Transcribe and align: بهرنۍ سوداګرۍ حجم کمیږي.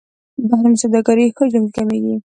بهرنۍ 0.49 0.77
سوداګرۍ 0.83 1.27
حجم 1.37 1.65
کمیږي. 1.75 2.15